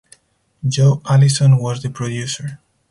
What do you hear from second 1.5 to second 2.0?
was the